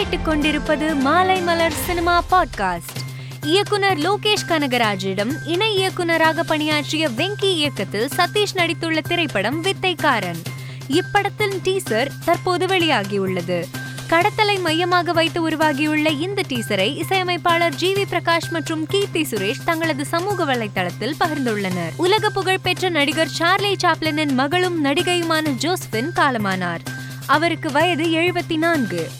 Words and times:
கேட்டுக்கொண்டிருப்பது 0.00 0.96
மாலை 0.96 1.40
மலர் 1.40 1.72
cinema 1.72 2.24
podcast. 2.30 3.00
இயக்குனர் 3.42 3.98
லோகேஷ் 3.98 4.48
கனகராஜிடம் 4.48 5.32
இணை 5.44 5.76
இயக்குனராக 5.76 6.42
பணியாற்றிய 6.42 7.08
வெங்கி 7.08 7.44
இயக்கத்தில் 7.44 8.08
சதீஷ் 8.16 8.54
நடித்துள்ள 8.54 8.98
திரைப்படம் 8.98 9.64
வித்தைக்காரன். 9.64 10.42
இப்படத்தின் 10.88 11.60
டீசர் 11.64 12.10
தற்போது 12.24 12.66
வெளியாகியுள்ளது. 12.66 13.64
கடத்தலை 14.10 14.60
மையமாக 14.60 15.12
வைத்து 15.12 15.42
உருவாகியுள்ள 15.42 16.10
இந்த 16.10 16.42
டீசரை 16.48 16.96
இசையமைப்பாளர் 16.96 17.74
ஜி 17.74 17.92
வி 17.92 18.04
பிரகாஷ் 18.10 18.50
மற்றும் 18.50 18.86
கீர்த்தி 18.86 19.22
சுரேஷ் 19.22 19.64
தங்களது 19.64 20.06
சமூக 20.06 20.44
வலைதளத்தில் 20.44 21.14
பகிர்ந்துள்ளனர். 21.20 21.92
உலக 21.96 22.30
புகழ்பெற்ற 22.30 22.88
நடிகர் 22.88 23.28
சார்லி 23.28 23.76
சாப்ளினின் 23.84 24.32
மகளும் 24.32 24.84
நடிகையுமான 24.84 25.48
ஜோஸ்பின் 25.48 26.10
காலமானார். 26.14 26.84
அவருக்கு 27.26 27.70
வயது 27.70 28.04
எழுபத்தி 28.04 28.56
நான்கு. 28.56 29.10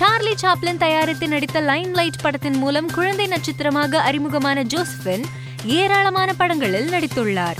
சார்லி 0.00 0.34
சாப்ளின் 0.42 0.76
தயாரித்து 0.76 1.28
நடித்த 1.28 1.60
லைன் 1.60 1.94
லைட் 1.94 2.22
படத்தின் 2.22 2.56
மூலம் 2.56 2.90
குழந்தை 2.94 3.26
நட்சத்திரமாக 3.26 4.00
அறிமுகமான 4.00 4.62
ஜோஸ்பின் 4.62 5.24
ஏராளமான 5.64 6.32
படங்களில் 6.32 6.88
நடித்துள்ளார். 6.90 7.58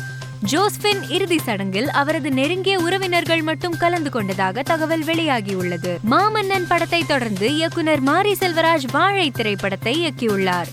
ஜோஸ்பின் 0.52 1.02
இறுதி 1.08 1.38
சடங்கில் 1.38 1.88
அவரது 1.88 2.30
நெருங்கிய 2.30 2.78
உறவினர்கள் 2.78 3.42
மட்டும் 3.42 3.76
கலந்து 3.76 4.10
கொண்டதாக 4.10 4.62
தகவல் 4.62 5.04
வெளியாகியுள்ளது. 5.04 5.98
மாமன்னன் 6.10 6.66
படத்தை 6.68 7.04
தொடர்ந்து 7.06 7.54
இயக்குனர் 7.54 8.00
மாரி 8.00 8.32
செல்வராஜ் 8.32 8.86
வாழை 8.90 9.30
திரைப்படத்தை 9.30 9.94
இயக்கியுள்ளார். 10.02 10.66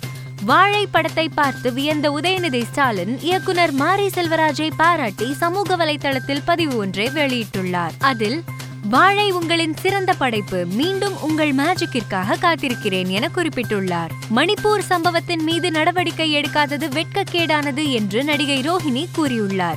வாழை 0.46 0.88
படத்தை 0.88 1.30
பார்த்து 1.30 1.74
வியந்த 1.74 2.10
உதயநிதி 2.12 2.64
ஸ்டாலின் 2.64 3.20
இயக்குனர் 3.20 3.72
மாரி 3.72 4.08
செல்வராஜை 4.08 4.72
பாராட்டி 4.78 5.34
சமூக 5.34 5.76
வலைதளத்தில் 5.76 6.46
பதிவு 6.46 6.78
ஒன்றை 6.78 7.10
வெளியிட்டுள்ளார். 7.14 7.92
அதில் 8.00 8.44
வாழை 8.90 9.32
உங்களின் 9.32 9.74
சிறந்த 9.74 10.14
படைப்பு. 10.14 10.66
மீண்டும் 10.66 11.22
உங்கள் 11.22 11.56
மேஜிக்கிற்காக 11.56 12.36
காத்திருக்கிறேன் 12.42 13.08
என 13.08 13.30
குறிப்பிட்டுள்ளார். 13.36 14.10
மணிப்பூர் 14.36 14.80
சம்பவத்தின் 14.80 15.44
மீது 15.44 15.72
நடவடிக்கை 15.72 16.36
எடுக்காதது 16.36 16.88
வெட்கக்கேடானது 16.88 17.92
என்று 17.92 18.24
நடிகை 18.24 18.62
ரோஹிணி 18.62 19.06
கூறியுள்ளார். 19.18 19.76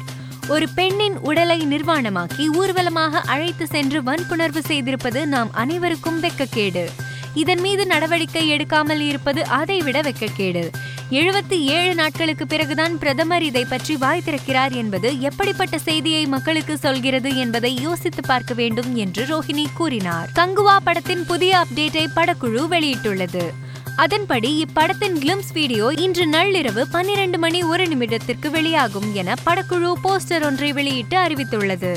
ஒரு 0.48 0.68
பெண்ணின் 0.74 1.18
உடலை 1.18 1.60
நிர்வாணமாக்கி 1.60 2.46
ஊர்வலமாக 2.52 3.20
அழைத்து 3.20 3.66
சென்று 3.66 4.02
வன்புணர்வு 4.02 4.62
செய்திருப்பது 4.68 5.26
நாம் 5.26 5.50
அனைவருக்கும் 5.52 6.22
வெட்கக்கேடு. 6.22 6.86
இதன் 7.34 7.60
மீது 7.60 7.86
நடவடிக்கை 7.86 8.52
எடுக்காமல் 8.52 9.00
இருப்பது 9.00 9.46
அதைவிட 9.46 10.00
வெட்கக்கேடு. 10.00 10.68
எழுபத்தி 11.10 11.56
ஏழு 11.60 11.94
நாட்களுக்கு 11.94 12.46
பிறகுதான் 12.46 12.98
பிரதமர் 12.98 13.42
இதை 13.42 13.64
பற்றி 13.64 13.96
வாய் 13.96 14.22
திறக்கிறார் 14.26 14.72
என்பது 14.72 15.20
எப்படிப்பட்ட 15.20 15.78
செய்தியை 15.78 16.26
மக்களுக்கு 16.26 16.78
சொல்கிறது 16.78 17.36
என்பதை 17.36 17.80
யோசித்து 17.80 18.22
பார்க்க 18.22 18.54
வேண்டும் 18.54 18.94
என்று 18.94 19.24
ரோஹிணி 19.24 19.64
கூறினார். 19.74 20.28
கங்குவா 20.34 20.76
படத்தின் 20.84 21.26
புதிய 21.26 21.62
அப்டேட்டை 21.62 22.06
படக்குழு 22.16 22.62
வெளியிட்டுள்ளது. 22.70 23.50
அதன்படி 23.96 24.66
இப்படத்தின் 24.66 25.16
கிளிம்ஸ் 25.18 25.52
வீடியோ 25.52 25.92
இன்று 25.96 26.26
நள்ளிரவு 26.30 26.82
பன்னிரண்டு 26.90 27.38
மணி 27.38 27.62
ஒரு 27.62 27.86
நிமிடத்திற்கு 27.86 28.50
வெளியாகும் 28.50 29.14
என 29.14 29.34
படக்குழு 29.46 29.92
போஸ்டர் 30.04 30.42
ஒன்றை 30.42 30.72
வெளியிட்டு 30.72 31.18
அறிவித்துள்ளது. 31.18 31.94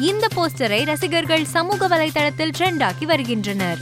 இந்த 0.00 0.26
போஸ்டரை 0.34 0.84
ரசிகர்கள் 0.84 1.44
சமூக 1.44 1.88
வலைதளத்தில் 1.88 2.54
ட்ரெண்டாக்கி 2.58 3.04
வருகின்றனர். 3.04 3.78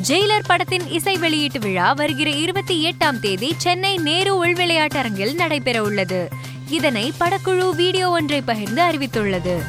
ஜெயிலர் 0.00 0.46
படத்தின் 0.46 0.88
இசை 0.88 1.16
வெளியீட்டு 1.16 1.58
விழா 1.58 1.92
வருகிற 1.92 2.30
இருபத்தி 2.30 2.90
எட்டாம் 2.90 3.20
தேதி 3.20 3.54
சென்னை 3.56 3.96
நேரு 3.96 4.46
உள்விளையாட்டரங்கில் 4.46 5.34
நடைபெற 5.34 5.82
உள்ளது. 5.82 6.28
இதனை 6.68 7.12
படக்குழு 7.20 7.74
வீடியோ 7.74 8.10
ஒன்றை 8.10 8.40
பகிர்ந்து 8.40 8.82
அறிவித்துள்ளது. 8.82 9.62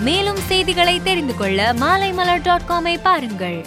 மேலும் 0.00 0.36
செய்திகளை 0.36 1.02
தெரிந்து 1.02 1.36
கொள்ள 1.36 1.72
மாலைமலர் 1.72 2.42
டாட் 2.42 2.68
காமை 2.68 2.98
பாருங்கள். 3.02 3.66